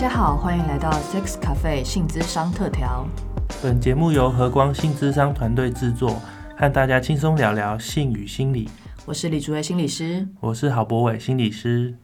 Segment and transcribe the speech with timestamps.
[0.00, 3.06] 家好，欢迎来到 Sex Cafe 性资商特调。
[3.62, 6.18] 本节目由和光性资商团队制作，
[6.56, 8.66] 和大家轻松聊聊性与心理。
[9.04, 11.94] 我是李竹薇心理师，我是郝博伟心理师。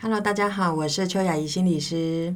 [0.00, 2.34] Hello，大家好，我是邱雅怡心理师。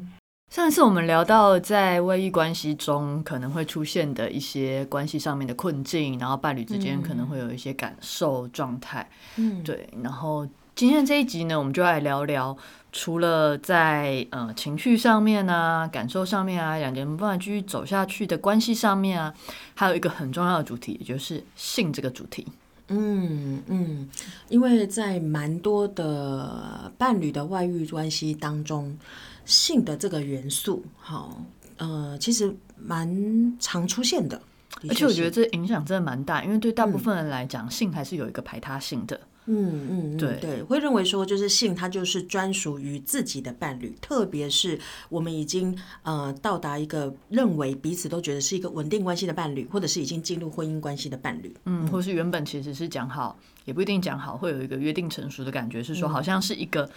[0.52, 9.06] 上一次我们聊到在外遇关系中可能会出现的一些关系上面的困境，然后伴侣之间可能会有一些感受状态。
[9.34, 9.92] 嗯，对。
[10.00, 10.46] 然后
[10.78, 12.56] 今天这一集呢，我们就来聊聊，
[12.92, 19.34] 除了在呃情绪上面啊、感受上面啊，两个人不能继续走下去的关系上面啊，
[19.74, 22.46] 还有一个很重要的主题，也就是性这个主题。
[22.86, 24.08] 嗯嗯，
[24.48, 28.96] 因为在蛮多的伴侣的外遇关系当中。
[29.44, 31.42] 性的这个元素，好，
[31.78, 34.40] 呃，其实蛮常出现的，
[34.88, 39.18] 而且我觉得这影响真的蛮大，因为对大部分人来讲，性还是有一个排他性的。
[39.48, 40.38] 嗯嗯，对。
[40.40, 53.38] 对，会认为说就是性，它就是专属于自己的伴侣，特别是我们已经呃到达一个认为彼此都觉得是一个稳定关系的伴侣，或者是已经进入婚姻关系的伴侣，嗯，或是原本其实是讲好，
[53.68, 56.88] 也不一定讲好，会有一个约定成熟的感觉，是说好像是一个。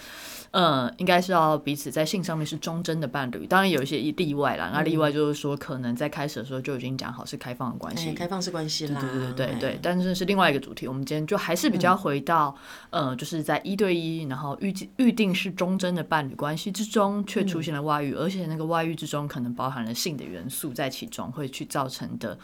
[0.51, 4.69] 呃，应该是要彼此在性上面是忠贞的伴侣，当然有一些例外啦。
[4.73, 8.99] 那例外就是说，可能在开始的时候就已经讲好是开放的关系，开放式关系啦。
[8.99, 10.85] 对对对对对，但是是另外一个主题。
[10.89, 12.53] 我们今天就还是比较回到，
[12.89, 22.37] 呃，就是在一对一，然后预预定是忠贞的伴侣关系之中，却出现了外遇，而且那个外遇之中可能包含了性的元素在其中，会去造成的。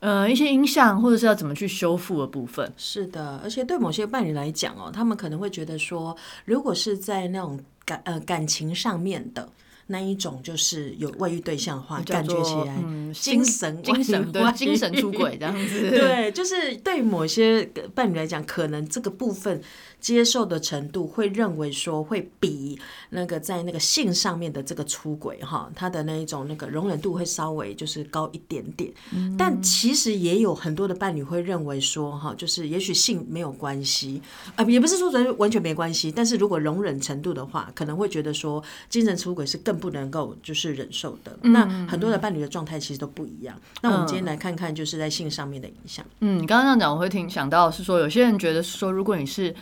[0.00, 9.48] 呃，一些影响或者是要怎么去修复的部分，是的，而且对某些伴侣来讲哦，他们可能会觉得说，如果是在那种感呃感情上面的
[9.86, 12.76] 那一种，就是有外遇对象的话，感觉起来
[13.14, 19.60] 精神精神对精神出轨这样子，对，就是对某些伴侣来讲，可能这个部分。
[20.06, 22.78] 接受的程度会认为说会比
[23.10, 28.88] 那个在那个性上面的这个出轨哈，他的那一种那个容忍度会稍微就是高一点点。
[29.36, 34.22] 但其实也有很多的伴侣会认为说哈，就是也许性没有关系
[34.54, 36.12] 啊，也不是说完完全没关系。
[36.12, 41.36] 但是如果容忍程度的话，可能会觉得说精神出轨是更不能够就是忍受的。
[41.42, 43.60] 那很多的伴侣的状态其实都不一样。
[43.82, 46.06] 那我们今天来看看就是在性上面的影响。
[46.20, 49.52] 嗯，你刚刚这样讲，我会听想到是说有些人觉得说，如果你是。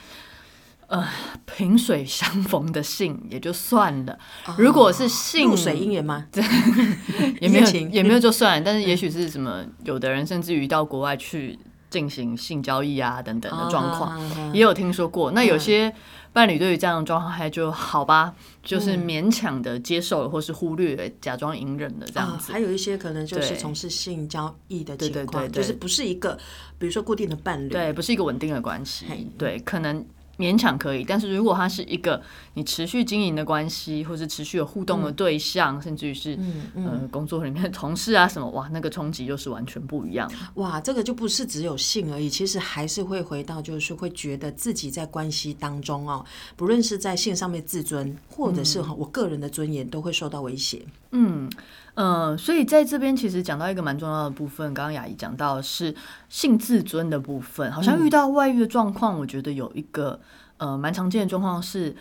[0.95, 1.09] 呃，
[1.45, 4.19] 萍水相逢的性也就算了，
[4.57, 6.27] 如果是性水姻缘吗？
[7.41, 8.63] 也没有，也没有就算。
[8.63, 11.59] 但是也许是什么，有的人甚至于到国外去
[11.91, 15.31] 进行性交易啊等等的状况，也有听说过。
[15.33, 15.93] 那有些
[16.33, 22.53] 伴侣对于这样的状况还就好吧，就是勉强的接受了，或是忽略，假装隐忍的这样子。
[22.53, 26.37] 还有一些可能就是从事性交易的情况，就是不是一个，
[26.79, 29.07] 比如说固定的伴侣，对，不是一个稳定的关系，
[29.39, 30.05] 对，可能。
[30.39, 32.21] 勉强可以，但是如果他是一个
[32.55, 36.39] 你持续经营的关系，或是持续有互动的对象，甚至于是
[36.75, 40.31] 呃工作里面的同事啊什么，哇，那个冲击又是完全不一样。
[40.55, 46.25] 哇，这个就不是只有性而已，其实还是会回到，就是会觉得自己在关系当中哦，
[46.57, 50.83] 不论是在性上面自尊，或者是我个人的尊严，都会受到威胁。
[51.13, 51.51] 嗯。
[51.95, 55.95] 嗯，所以在这边其实讲到一个蛮重要的部分，刚刚雅怡讲到是
[56.29, 60.21] 性自尊的部分，好像遇到外遇的状况，我觉得有一个
[60.59, 61.95] 呃蛮常见的状况是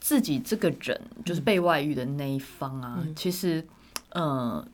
[0.00, 3.64] 自己这个人就是被外遇的那一方啊，其实
[4.10, 4.64] 呃。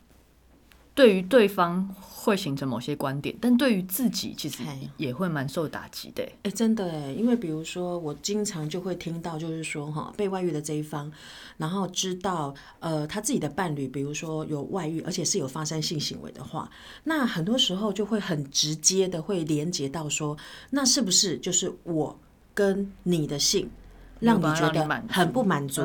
[0.98, 4.64] 对于对方会形成某些观点，但对于自己其实
[4.96, 6.28] 也会蛮受打击的。
[6.42, 11.08] 哎，真的哎，因为比如说，我经常就会听到，就是说哈，被外遇的这一方，
[11.56, 16.68] 然后知道呃他自己的伴侣，比如说有外遇，而且是有发生性行为的话，
[17.04, 20.36] 那很多时候就会很直接的会连接到说，
[20.70, 22.18] 那是不是就是我
[22.52, 23.70] 跟你的性？
[24.20, 25.82] 让你觉得很不满足，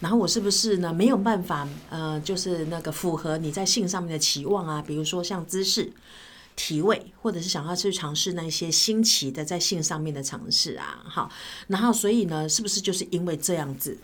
[0.00, 4.82] 然后我是不是呢没有办法呃，就是那个符合你在性上面的期望啊？
[4.86, 5.90] 比如说像姿势、
[6.56, 11.30] 体位，或者是想要去尝试那些新奇的在性上面的尝试啊，好，
[11.68, 13.96] 然后所以呢，是不是就是因为这样子？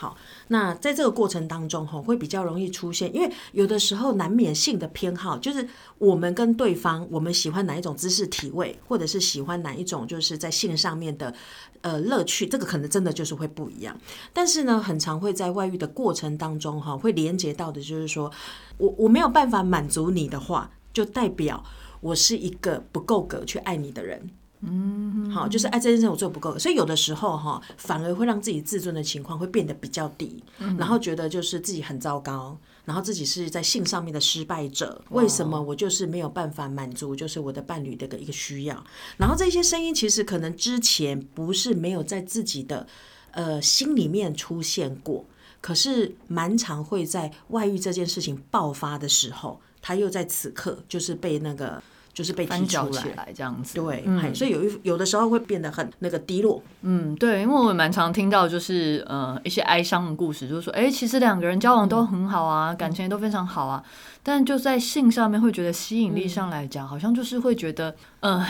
[0.00, 0.16] 好，
[0.46, 5.68] 那在这个过程当中，哈，会比较容易出现，因为有的时候难免性的偏好，就是
[5.98, 11.34] 我们跟对方，我们喜欢哪一种姿势、体位，或者是喜欢哪一种，就是在性上面的
[11.80, 13.98] 呃乐趣，这个可能真的就是会不一样。
[14.32, 18.30] 但是呢，很常会在外遇的过程当中，哈，会连接到的就是说，
[18.76, 21.64] 我我没有办法满足你的话，就代表
[22.00, 24.30] 我是一个不够格去爱你的人。
[24.60, 30.42] 嗯，好，就是爱这件事我做不够，所以有的时候哈，反而会让自己自尊的情况会变得比较低，
[30.76, 38.84] 然后觉得就是自己很糟糕，然后自己是在性上面的失败者，为什么我就是没有办法满足就是我的伴侣的一个需要？
[39.16, 42.86] 然后这些声音其实可能之前不是没有在自己的
[43.30, 45.24] 呃心里面出现过。
[45.60, 51.82] 可是蛮常会在外遇这件事情爆发的时候，他又在此刻就是被那个
[52.18, 53.28] 就是被翻提出搅起来。
[53.32, 53.74] 这样子。
[53.74, 63.84] 对，嗯所以有一有的时候会变得很那个低落，嗯，对，因为我蛮常听到就是呃一些哀伤的故事，就是说，哎，其实两个人交往都很好啊，感情也都非常好啊，
[64.24, 68.44] 但就在性上面会觉得吸引力上来讲，好像就是会觉得，呃，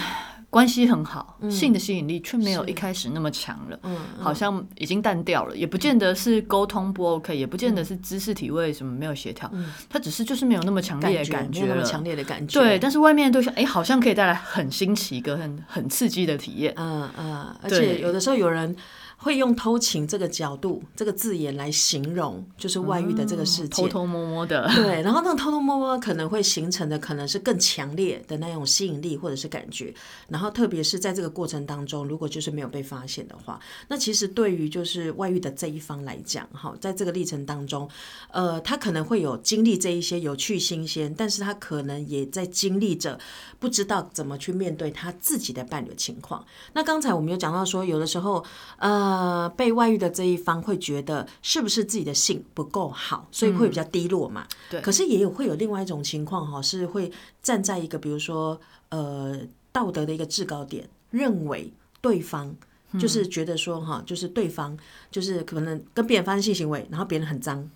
[0.50, 3.79] 关系很好，性的吸引力却没有一开始那么强了。
[3.83, 9.50] 嗯，好像已经淡掉了，也不见得是沟通不 OK，也不见得是知识体位什么没有协调，
[9.91, 11.67] 它只是就是没有那么强烈的感觉了。
[11.67, 16.73] 没有那么强烈的感觉，对，但是外面的对象，哎，好像可以带来很新奇、一个很很刺激的体验。
[16.77, 18.75] 嗯嗯，而对且有的时候有人
[19.20, 23.85] 会用偷情这个角度、这个字眼来形容，就是外遇的这个事件。
[23.85, 29.93] 偷偷摸摸的， 对，然后那个偷偷摸摸可能会形成的可能是更强烈的那种吸引力或者是感觉，
[30.29, 37.88] 然后特别是在这个过程当中，如果就是没有被发现的话，那其实对于就是外遇的这一方来讲，哈，在这个历程当中，
[38.31, 43.19] 呃，他可能会有经历这一些有趣新鲜，但是他可能也在经历着
[43.59, 46.44] 不知道怎么去面对他自己的伴侣情况。
[46.73, 48.44] 那刚才我们有讲到说，有的时候，
[48.79, 49.07] 呃，
[49.56, 54.46] 被外遇的这一方会觉得是不是自己的性不够好，所以会比较低落嘛。
[54.70, 57.10] 对可是也有会有另外一种情况哈，是会
[57.43, 59.38] 站在一个比如说呃
[59.70, 62.55] 道德的一个制高点，认为对方。
[62.99, 64.75] 就是觉得说哈，就是对方
[65.10, 67.70] 就是可能跟别人发生性行为，然后别人很脏，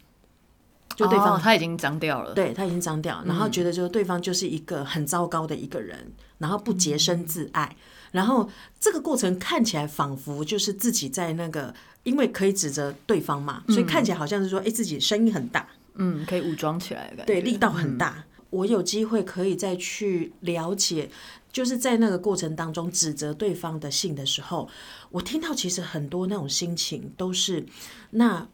[0.96, 2.32] 就对方哦他已经脏掉了。
[2.32, 7.76] 对他已经脏掉，然后觉得就是对方就是一个很糟糕的一个人，然后不洁身自爱，
[8.12, 8.48] 然后
[8.78, 11.74] 这个过程看起来仿佛就是自己在那个，
[12.04, 17.32] 因为可以指责对方嘛，所以看起来好像是说，哎，自己声音很大，嗯，可以武装起来的感觉。
[17.32, 18.24] 对，力道很大。
[18.50, 21.08] 我有机会可以再去了解，
[21.50, 24.68] 就是在那个过程当中指责对方的性的时候，
[25.10, 27.64] 我听到其实很多那种心情都是，
[28.10, 28.46] 那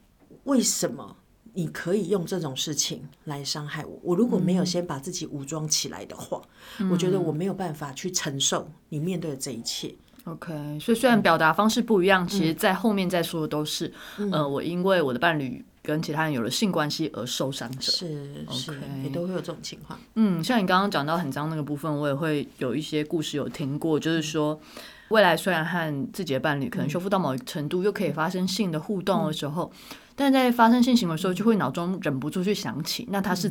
[0.45, 1.17] 为什么
[1.59, 3.99] 你可以用这种事情来伤害我？
[4.05, 6.41] 我如果没有先把自己武装起来的话，
[6.89, 9.93] 我觉得我没有办法去承受你面对的这一切。
[10.23, 13.93] OK，所以虽然表达方式不一样，其实在后面再说的都是，
[14.31, 17.91] 呃，我因为我的伴侣跟其他人有了性关系而受伤者。
[17.91, 19.99] 是是 OK 也都会有这种情况。
[20.15, 24.61] 嗯，像你刚刚讲到很脏那个部分，我也会有一些故事有听过，就是说，
[25.09, 29.73] 未来虽然和自己的伴侣可能修复到某一程度，又可以发生性的互动的时候，
[30.19, 33.51] 但在发生性行为的时候，就会脑中忍不住去想起，那他是。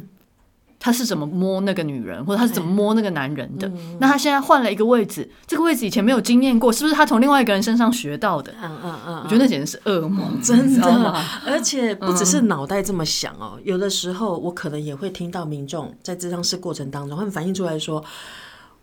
[0.79, 3.69] 他是怎么摸那个女人，或者他是怎么摸那个男人的？
[3.99, 8.53] 那他现在换了一个位置，这个位置以前没有经验过，是不是他从另外一个人身上学到的？
[8.61, 18.05] 嗯嗯嗯，我觉得那简直是噩梦，真的？，而且不只是脑袋这么想哦，有的时候我可能也会听到民众在咨商室过程当中，他们反映出来说，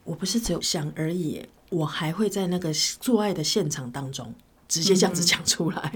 [0.02, 4.34] 我不是只有想而已，我还会在那个做爱的现场当中
[4.66, 5.92] 直接这样子讲出来，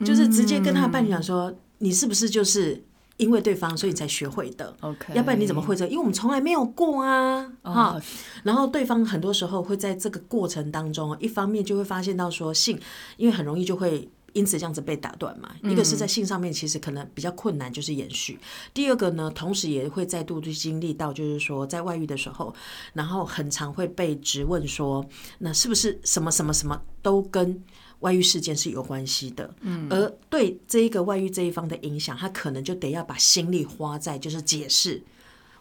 [0.00, 2.82] 就是直接跟他伴侣讲说，你是不是就是
[3.18, 5.90] 因为对方所以你才学会的？OK，要不然你怎么会这个？
[5.90, 8.02] 因为我们从来没有过啊，哈、哦
[8.42, 12.78] 然后对方很多时候会在这个过程当中，一方面就会发现到说性，
[13.16, 14.08] 因为很容易就会。
[14.34, 18.36] 因此这样子被打断嘛，一个是在性上面其实可能比较困难，就是延续。
[18.74, 22.52] 第二个呢，同时也会再度去经历到，就是说在外遇的时候，
[22.94, 25.06] 然后很常会被质问说，
[25.38, 27.62] 那是不是什么什么什么都跟
[28.04, 29.54] 外遇事件是有关系的？
[29.62, 35.02] 嗯，而对这一个外遇这一方的影响，他可能就得要把心力花在就是解释，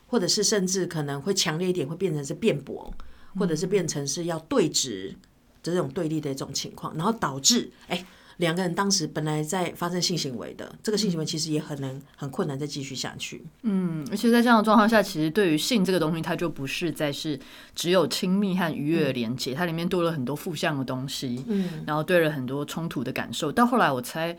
[0.08, 2.94] 或者是甚至可能会强烈一点，会变成是辩驳，
[3.40, 5.16] 或者是变成是要对峙
[5.64, 8.06] 这种对立的一种情况，然后导致哎。
[8.38, 13.44] 两个人当时本来在发生性行为的，这个性行为其实也很难很困难再继续下去。
[13.62, 17.40] 嗯，而且在这样的状况下，其实对于性这个东西，它就不是再是
[17.76, 23.52] 只有亲密和愉悦的连接，它里面多了很多负向的东西，嗯，然后对了很多冲突的感受。
[23.52, 24.36] 到后来，我猜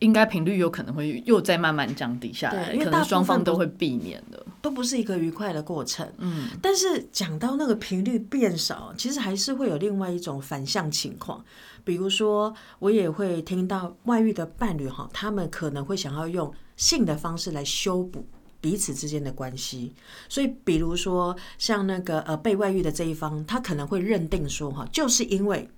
[0.00, 4.44] 应该频率有可能会又再慢慢降低下来，因为双方都会避免的。
[4.60, 6.10] 都不是一个愉快的过程。
[6.18, 11.44] 嗯，但是讲到那个频率变少，其实还是会有另外一种反向情况。
[11.84, 18.26] 比如说，我也会听到外遇的伴侣哈，他们可能会想要用性的方式来修补
[18.60, 19.92] 彼此之间的关系。
[20.28, 25.68] 所以，比如说像那个呃被外遇的这一方，他可能会认定说哈，就是因为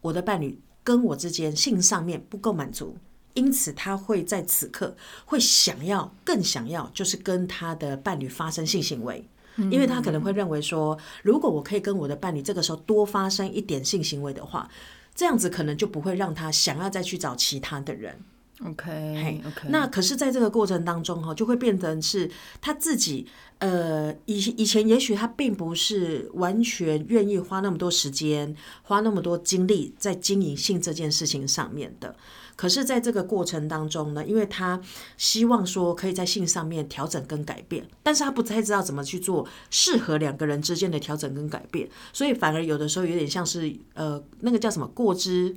[0.00, 2.96] 我的伴侣跟我之间性上面不够满足。
[3.32, 9.28] 因此，他会在此刻会想要更想要，就是跟他的伴侣发生性行为，
[9.72, 14.70] 因为他可能会认为说，如果我可以跟我的伴侣这个时候多发生一点性行为的话，
[15.14, 18.20] 这样子可能就不会让他想要再去找其他的人。
[18.62, 22.30] OK 那可是，在这个过程当中哈，就会变成是
[22.60, 23.26] 他自己，
[23.58, 32.14] 呃，以以前也许他并不是完全愿意花那么多时间、花那么多精力在经营性这件事情上面的。
[32.54, 34.80] 可是，在这个过程当中呢，因为他
[35.16, 45.52] 希望说可以在性上面调整跟改变，但是他不太知道怎么去做适合两个人之间的调整跟改变，所以反而有的时候有点像是呃，那个叫什么过之，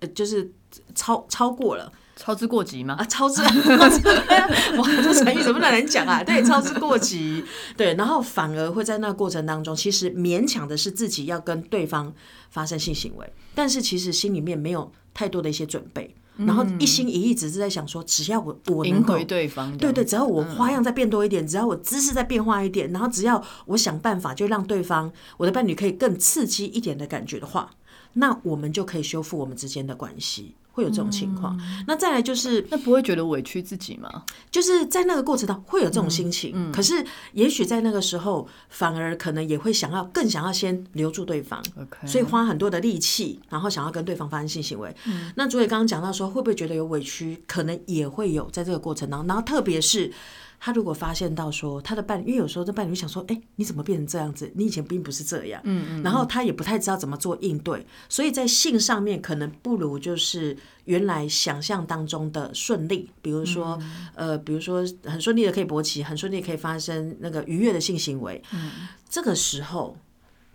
[0.00, 0.50] 呃，就是
[0.96, 1.92] 超超过了。
[2.16, 2.94] 操之过急吗？
[2.94, 6.22] 啊，超之， 哇，这成语怎么那难讲啊？
[6.22, 7.44] 对，操之过急，
[7.76, 12.12] 对，然后反而会在那个过程当中，其实勉强的是自己要跟对方
[12.50, 27.70] 发生性行为，但是其实心里面没有太多的一些准备，然后一心一意只是在想说，只要我我能回对方，对对，只要我花样再变多一点，只要我姿势再变化一点，然后只要我想办法就让对方我的伴侣可以更刺激一点的感觉的话，
[28.14, 30.54] 那我们就可以修复我们之间的关系。
[30.74, 34.24] 会有这种情况，那再来就是那不会觉得委屈自己吗？
[34.50, 41.62] 就是在那个过程当中会有这种心情，可是也许在那个时候反而可能也会想要更想要先留住对方，
[42.04, 44.92] 所以花很多的力气，然后想要跟对方发生性行为。
[45.36, 47.40] 那主委刚刚讲到说，会不会觉得有委屈？
[47.46, 50.12] 可能也会有在这个过程当中，然后特别是。
[50.58, 54.50] 他如果发现到说他的伴侣，因为有时候这伴侣想说，哎，你怎么变成这样子？
[54.54, 63.78] 你以前并不是这样，嗯嗯，然后他也不太知道怎么做应对，所以在性上面可能不如就是原来想象当中的顺利，比如说，
[64.14, 68.70] 呃，比如说很顺利的可以勃起，很顺利可以发生那个愉悦的性行为，嗯，
[69.08, 69.96] 这个时候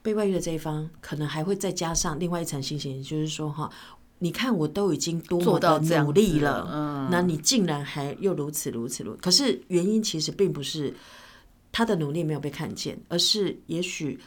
[0.01, 3.69] 被外遇的这一方可能还会再加上另外一层心情，就是说哈。
[4.19, 9.15] 你看，我都已经多么的努力了，那你竟然还又如此如此如？
[9.21, 10.93] 可是原因其实并不是
[11.71, 14.19] 他的努力没有被看见，而是也许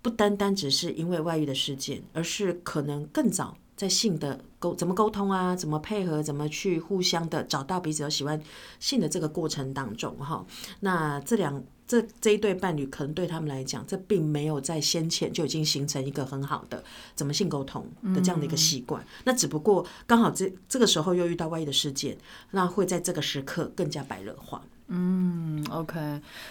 [0.00, 8.40] 不单单只是因为外遇的事件，而是可能更早在性的沟怎么沟通啊，怎么配合，怎么去互相的找到彼此都喜欢
[8.80, 10.44] 性的这个过程当中，哈，
[10.80, 11.62] 那这两。
[11.88, 16.82] 这这一对伴侣可能对他们来讲，这并没有在先前就已经形成一个很好的
[17.14, 19.06] 怎么性沟通的这样的一个习惯。
[19.22, 22.18] 那只不过刚好这这个时候又遇到外遇的事件，
[22.50, 24.60] 那会在这个时刻更加白热化。
[24.88, 25.98] 嗯，OK，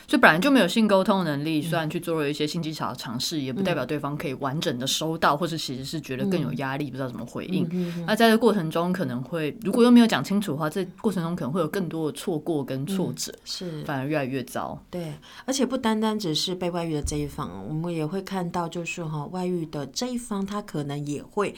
[0.07, 7.65] 所以本来就没有性沟通能力，虽然去做了一些性技巧的尝试，也不代表对方可以完整的收到，或者其实是觉得更有压力，不知道怎么回应。
[8.05, 14.77] 那在这过程中，可能会如果又没有讲清楚的话，这过程中可能会有更多的错过跟挫折，是反而越来越糟。
[14.91, 15.13] 对，
[15.45, 21.55] 而且不单单只是被外遇的这一方，我们也会看到，就是哈，外遇的这一方他可能也会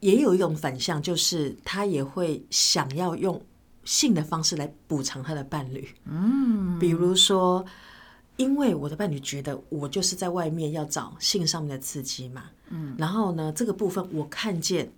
[0.00, 3.40] 也有一种反向，就是他也会想要用。
[3.86, 7.64] 性的方式来补偿他的伴侣，嗯，比如说，
[8.36, 14.92] 因为我的伴侣觉得我就是在外面要找性上面的刺激嘛，嗯，然后呢，这个部分我看见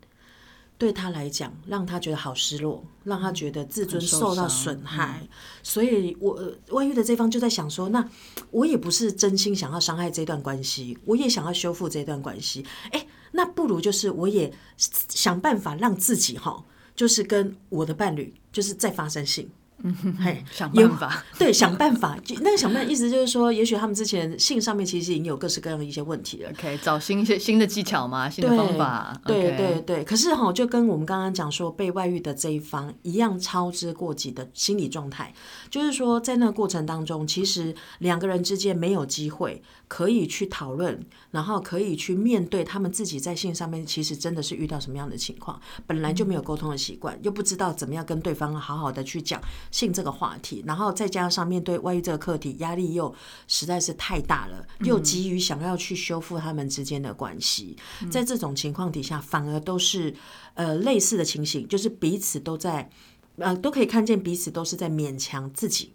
[0.79, 5.29] 对他来讲，让他觉得好失落，让他觉得自尊受到损害，
[5.63, 8.09] 所以我外遇的这方就在想说，那
[8.51, 16.65] 我也不是真心想要伤害这段关系，我也想要修复这段关系，哎，那不如就是我也想办法让自己哈。
[16.99, 19.49] 就是跟我的伴侣，就是再发生性。
[19.85, 22.19] 嗯，嘿，想办法， 对，想办法。
[22.25, 26.51] 就那个想办法，意思就是说，也许他们之前性上面其实已经有各式各样的一些问题了。
[26.51, 29.17] OK，找新一些新的技巧嘛，新的方法。
[29.25, 30.03] 对对对。
[30.03, 35.33] 可是哈，就跟我们刚刚讲说，被外遇的这一方一样，操之过急的心理状态，
[35.71, 49.41] 就是说，在那个过程当中，其实两个人之间没有机会可以去讨论，然后可以去面对他们自己在性上面其实真的是遇到什么样的情况，本来就没有沟通的习惯，又不知道怎么样跟对方好好的去讲。
[49.71, 53.15] 性这个话题，然后再加上面对外遇这个课题，压力又
[53.47, 57.77] 实在是太大了，又急于想要去修复他们之间的关系，
[58.11, 60.15] 在这种情况底下，反而都是
[60.55, 62.91] 呃类似的情形，就是彼此都在
[63.37, 65.93] 呃都可以看见彼此都是在勉强自己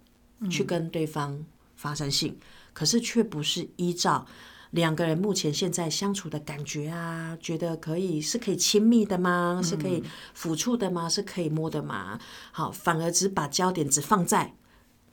[0.50, 1.46] 去跟对方
[1.76, 2.38] 发生性，
[2.74, 4.26] 可是却不是依照。
[4.72, 9.62] 两个人目前现在相处的感觉啊，觉得可以是可以亲密的吗？
[9.64, 10.04] 是可以
[10.36, 11.08] 抚触的吗？
[11.08, 12.20] 是可以摸的吗？
[12.52, 14.56] 好，反而只把焦点只放在。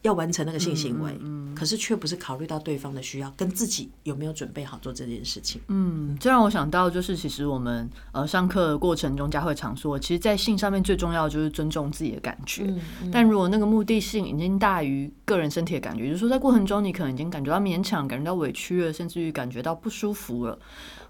[0.03, 1.19] 要完成那个性行为，
[1.55, 5.61] 可是却不是考虑到对方的需要，跟自己有没有准备好做这件事情。
[5.69, 12.75] 嗯，这让我想到，就是其实我们呃上课的过程中，佳慧常说，其实，在性上面最重要的就是尊重自己的感觉。
[13.13, 20.59] 但如果那个目的性已经大于个人身体的感觉，就是说在过程中你可能已经感觉到勉强，感觉到委屈了，甚至于感觉到不舒服了，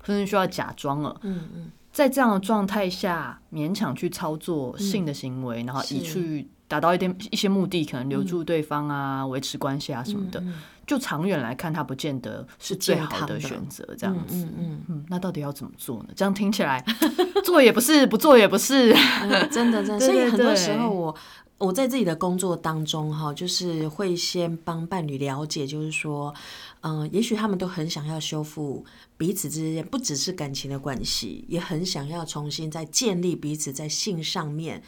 [0.04, 1.16] 甚至需要假装了。
[1.22, 6.48] 嗯嗯，在这样的状态下，勉强去操作性的行为，然后以去。
[6.70, 10.40] 达到一点一些目的，可能留住对方啊，维持关系啊什么的，
[10.86, 13.84] 就长远来看，它不见得是最好的选择。
[13.98, 16.10] 这样子，嗯嗯嗯，那到底要怎么做呢？
[16.14, 16.84] 这样听起来，
[17.44, 20.00] 做也不是，不做也不是，嗯，真的真的。
[20.06, 21.16] 所以很多时候我。
[21.58, 26.34] 我在自己的工作当中，哈，就是会先帮伴侣了解，就是说，
[26.80, 28.82] 嗯、也许他们都很想要修复
[29.18, 34.82] 彼此之间，不只是感情的关系，也很想要重新再建立彼此在性上面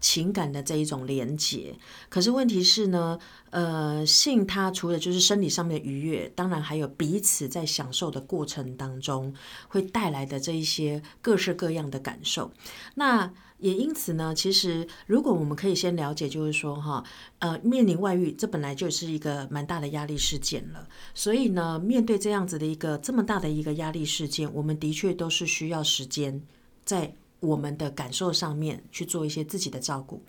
[0.00, 1.74] 情感的这一种连结。
[2.08, 3.18] 可是问题是呢，
[3.50, 9.34] 呃，性它除了就是生理上面的愉悦，当然还有彼此在享受的过程当中
[9.68, 12.50] 会带来的这一些各式各样的感受。
[12.94, 17.04] 那也因此呢，其实如果我们可以先了解，就是说哈，
[17.40, 20.88] 呃，面临外遇，这本来就是一个蛮大的压力事件了。
[21.12, 26.40] 所以呢，面对这样子的一个这么大的一个压力事件，我们的确都是需要时间
[26.86, 30.22] 在我们的感受上面去做一些自己的照顾。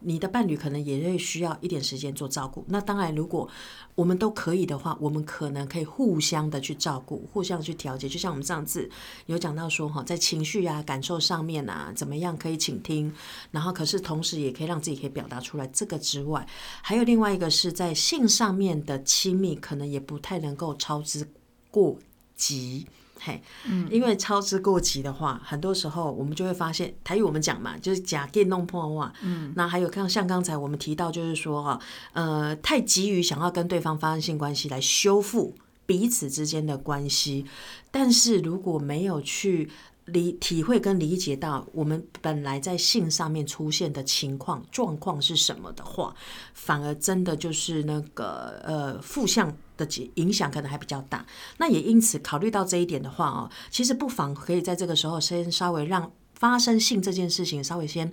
[0.00, 2.64] 你的伴侣可能也会需要一点时间做照顾。
[2.68, 3.48] 那当然，如果
[3.96, 8.08] 我们都可以的话，我们可能可以互相的去照顾，互相去调节。
[8.08, 8.88] 就像我们上次
[9.26, 13.12] 有讲到说，哈，在情绪啊、感受上面啊，怎么样可以倾听，
[13.50, 15.66] 然后可是同时也可以让自己可以表达出来。
[15.66, 16.46] 这个之外，
[16.80, 21.28] 还有另外一个是在性上面的亲密，可能也不太能够操之
[21.72, 21.98] 过
[22.36, 22.86] 急。
[23.20, 29.12] 嘿，嗯因为操之过急的话，很多时候我们就会发现，台语我们讲嘛，就是假电弄破话。
[29.22, 31.80] 嗯，那还有像像刚才我们提到，就是说哈，
[32.12, 35.54] 呃，太急于想要跟对方发生性关系来修复
[35.86, 37.46] 彼此之间的关系，
[37.90, 39.70] 但是如果没有去
[40.06, 46.14] 理体会跟理解到我们本来在性上面出现的情况状况是什么的话，
[46.54, 51.24] 反而真的就是那个呃负向的影影响可能还比较大。
[51.56, 58.12] 那也因此考虑到这一点的话哦，其实不妨可以在这个时候先稍微让发生性这件事情稍微先，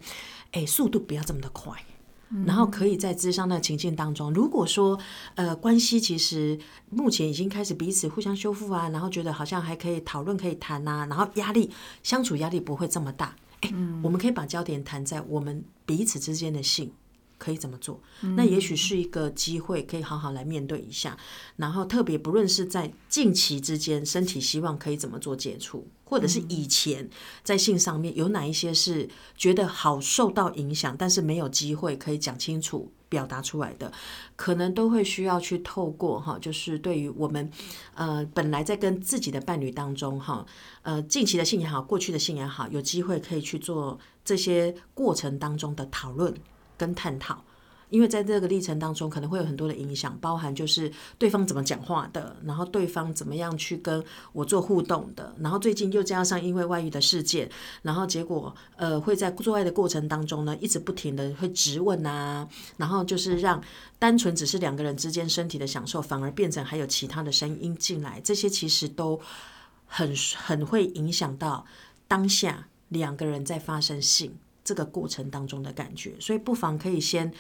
[0.52, 1.74] 哎，速度不要这么的快。
[2.46, 5.00] 然后可以在智商的情境当中，如果说
[5.36, 11.70] 呃关系其实目前已经开始彼此互相修复啊，然后觉得好像还可以讨论可以谈呐、然后压力
[12.02, 16.92] 相处压力不会这么大，哎，我们可以把焦点谈在我们彼此之间的性。
[17.46, 18.02] 可以怎么做？
[18.36, 21.16] 那也许是一个机会，可以好好来面对一下。
[21.58, 27.08] 然后特别不论是在近期之间，身体希望可以怎么做接触，或者是以前
[27.44, 33.94] 在性上面有哪一些是觉得好受到影响，但是没有机会可以讲清楚、表达出来的，
[34.36, 37.52] 可能都会需要去透过哈，就是对于我们
[37.94, 40.44] 呃本来在跟自己的伴侣当中哈，
[40.82, 46.34] 呃近期的性也好，过去的性也好，有机会可以去做这些过程当中的讨论。
[46.78, 47.44] 跟探讨，
[47.90, 57.50] 因为在这个历程当中，可能会有很多的影响，包含就是对方怎么讲话的，然后对方怎么样去跟我做互动的，然后最近又加上因为外遇的事件，
[57.84, 63.62] 然后结果呃会在做爱的过程当中呢，一直不停的会质问啊，然后就是让
[64.00, 69.20] 单纯只是两个人之间身体的享受，反而变成还有其他的声音进来，这些其实都
[69.86, 71.66] 很很会影响到
[72.08, 74.36] 当下两个人在发生性。
[74.66, 77.32] 这个过程当中的感觉，所以不妨可以先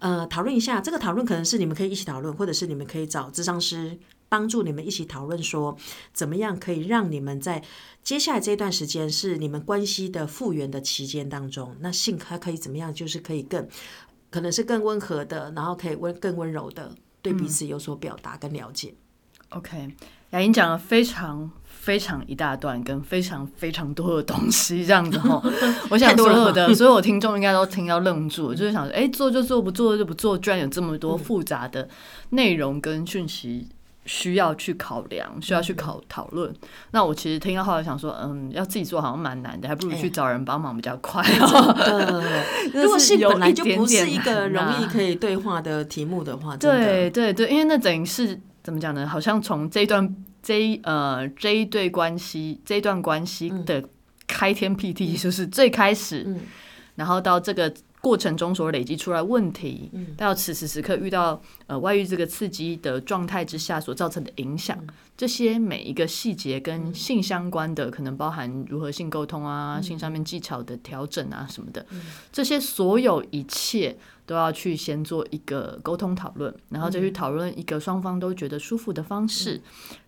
[0.00, 0.80] 呃讨论一下。
[0.80, 3.96] 这个讨论可能是你们可以一起讨论，或者是你们可以找咨商师
[4.28, 5.76] 帮助你们一起讨论，说
[6.12, 7.62] 怎么样可以让你们在
[8.02, 13.68] 接下来这段时间是你们关系的复原的期间当中，那性它可以怎么样，就是可以更
[14.30, 18.94] 可能是更温和的，然后可以温更温柔的对彼此有所表达跟了解。
[19.50, 19.88] OK，
[20.30, 25.42] 雅莹讲了非常非常一大段，跟非常非常多的东西，这样子哈。
[25.90, 31.88] 我想所有的所有听众应该都听到愣住，就是想说，哎、做就做，不做就不做，居然有这么多复杂的
[32.30, 33.68] 内容跟讯息
[34.06, 36.54] 需要去考量，需要去考讨论。
[36.92, 41.22] 那我其实听到后来想说，嗯，要自己做好像蛮难的，还不如去找人帮忙比较快。
[41.26, 42.22] 呃，
[42.72, 44.86] 如果是本来就不是一个容易。
[44.86, 49.06] 可以对话的题目的话，的对对对，因为那等于是怎么讲呢？
[49.06, 53.82] 好像从这一段这一呃这一对关系这一段关系的
[54.26, 56.40] 开天辟地， 就是最开始，嗯。
[56.96, 60.08] 然后到这个过程中所累积出来问题，嗯。
[60.16, 64.88] 到此时此刻遇到呃外遇这个刺激的状态之下所造成的影响，嗯。
[65.16, 69.82] 这些每一个细节跟性相关的，可能包含如何性沟通啊、嗯。
[69.82, 71.84] 性上面技巧的调整啊什么的，
[72.32, 73.96] 这些所有一切
[74.30, 79.60] 都要去先做一个沟通讨论，然后再去讨论一个双方都觉得舒服的方式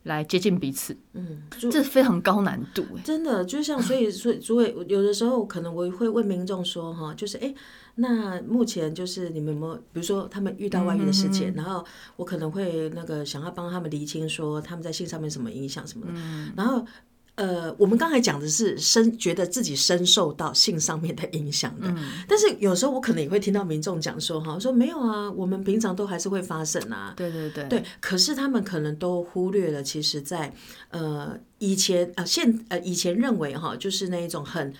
[0.04, 3.02] 来接近彼此，嗯，这非常高难度欸。
[3.02, 7.52] 真的，就像所以 所以所以有的时候可能我会问民众说哈，就是哎，
[7.96, 16.12] 那目前就是你们有没有，比如说他们遇到外遇的事件，然后我可能会那个想要帮他们厘清说他们在性上面什么影响什么的，
[16.56, 16.86] 然后。
[17.34, 21.92] 呃，我们刚才讲的是深觉得自己深受到性上面的影响的，
[22.28, 30.52] 但是有时候我可能也会听到民众讲说，哈，说没有啊，我们平常都还是会发生啊，对对对，对，可是他们可能都忽略了，其实在
[30.90, 34.72] 呃以前呃现呃以前认为哈，就是那一种很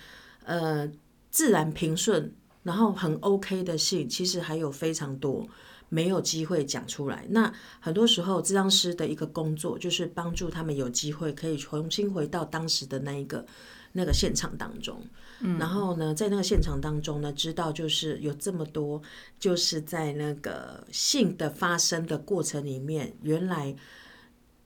[0.44, 0.86] 呃
[1.30, 5.48] 自然平顺，然后很 OK 的性，其实还有非常多。
[5.92, 13.44] 没有机会讲出来，那很多时候，智商师的一个工作就是帮助他们有机会可以重新回到当时的那一个
[13.92, 15.04] 那个现场当中。
[15.40, 19.02] 嗯，然后呢，在那个现场当中呢，知道就是有这么多，
[19.38, 23.76] 就是在那个性的发生的过程里面，原来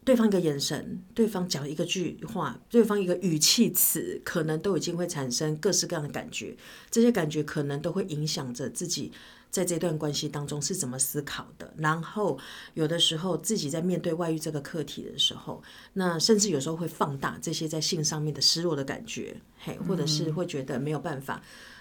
[0.04, 6.56] 对方一个眼神，对方讲一个句话，对方一个语气词，可能都已经会产生各式各样的感觉，
[6.88, 9.10] 这些感觉可能都会影响着自己。
[9.56, 11.72] 在这段关系当中是怎么思考的？
[11.78, 12.38] 然后
[12.74, 15.62] 有的时候自己在面对外遇这个课题的时候，
[15.94, 21.40] 那甚至有时候会放大这些在性上面的失落的感觉，嘿，或者是会觉得没有办法，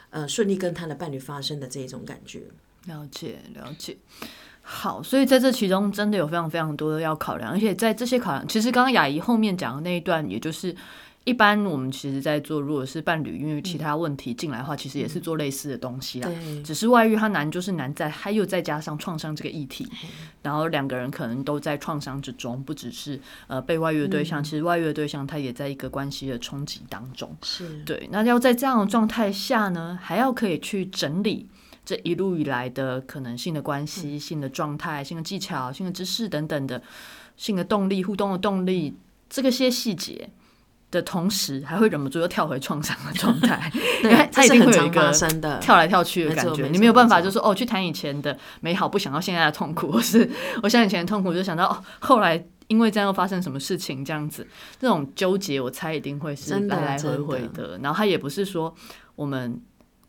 [0.10, 2.44] 呃，顺利跟他的伴侣发生的这一种感觉。
[2.86, 3.98] 了解，了解。
[4.62, 10.74] 好，所以在这其中真的有非常非常多的要考量，而且在这些考量，其实刚刚雅怡后面讲的那一段，也就是。
[11.26, 16.30] 一般我们其实，在做如果是伴侣，因为其他问题进来的话，其实也是做类似的东西啦。
[16.64, 19.88] 只是外遇它难，就是难在它又再加上创伤这个议题，
[20.44, 27.36] 然后两个人可能都在创伤之中，不只是呃被外遇的对象，其实外遇的对象他也在一个关系的冲击当中。
[27.42, 28.08] 是对。
[28.12, 31.50] 那要在这样的状态下呢，还要可以去整理
[31.84, 36.84] 这一路以来的可能性的关系、性的状态、性的技巧、性的知识等等的
[37.36, 38.96] 性的动力、互动的动力，
[39.28, 40.30] 这个些细节。
[40.92, 43.72] 的同时，还会忍不住又跳回创伤的状态，
[44.04, 45.12] 因为他一定会有一个
[45.60, 46.68] 跳来跳去的感觉。
[46.68, 50.30] 你没有办法，就说哦，去谈以前的美好，不想到现在的痛苦，或是
[50.64, 54.48] 我想以前的痛苦，就想到哦，后来因为这样又发生什么事情，这样子，
[54.80, 57.78] 这种纠结，我猜一定会是来来回回的。
[57.84, 58.74] 然后他也不是说
[59.16, 59.62] 我们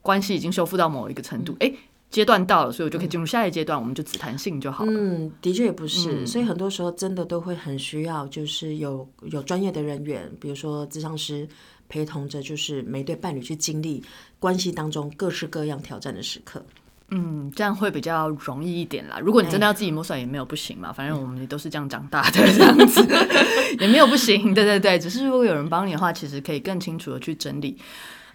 [0.02, 1.72] 关系已经修复到某一个程度，哎。
[2.16, 4.90] 阶段到了，所以我就可以进入下一阶段，我们就只谈性就好了。
[4.90, 11.46] 嗯，的确也不是，所以很多时候真的都会很需要，就是有有专业的人员，比如说咨商师
[11.90, 14.02] 陪同着，就是每对伴侣去经历
[14.38, 16.64] 关系当中各式各样挑战的时刻。
[17.10, 19.18] 嗯，这样会比较容易一点啦。
[19.20, 23.06] 如果你真的要自己摸索，也没有不行嘛，反正我们也都是这样长大的，这样子
[23.78, 24.54] 也没有不行。
[24.54, 27.76] 对对对，只是如果有人帮你的话，其实可以更清楚的去整理。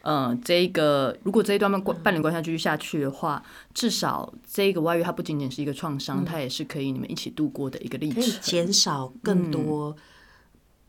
[0.03, 9.95] 嗯，这一个如果这一段伴伴侣关系继续下去的话，至少这一个外遇它不仅仅是一个创伤，它也是可以你们一起度过的一个历程，减少更多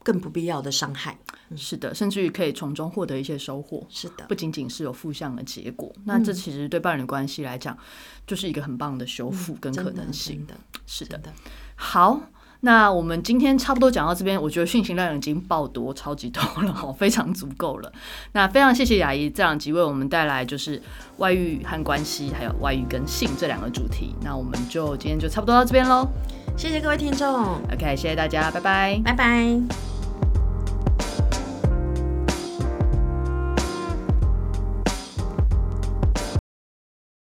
[0.03, 1.19] 更不必要的伤害。
[1.55, 3.87] 是的，甚至于可以从中获得一些收获。
[3.91, 7.77] 是的，不仅仅是有负向的结果，那这其实对伴侣关系来讲，
[8.27, 10.47] 就是一个很棒的修复跟可能性。
[10.47, 10.55] 的，
[10.87, 11.21] 是的，
[11.77, 12.21] 好。
[12.65, 17.93] 那我们今天差不多讲到这边，我觉得讯息量已经爆多，超级多了哈，非常足够了。
[18.33, 20.81] 那非常谢谢雅怡这两集为我们带来就是
[21.17, 24.15] 外遇和关系，还有外遇跟性这两个主题。
[24.23, 26.07] 那我们就今天就差不多到这边喽，
[26.57, 29.92] 谢谢各位听众，OK，谢谢大家，拜拜，拜拜。